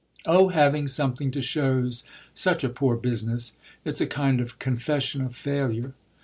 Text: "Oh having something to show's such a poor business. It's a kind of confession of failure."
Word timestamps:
"Oh 0.25 0.49
having 0.49 0.87
something 0.87 1.29
to 1.29 1.43
show's 1.43 2.03
such 2.33 2.63
a 2.63 2.69
poor 2.69 2.95
business. 2.95 3.51
It's 3.85 4.01
a 4.01 4.07
kind 4.07 4.41
of 4.41 4.57
confession 4.57 5.21
of 5.21 5.35
failure." 5.35 5.93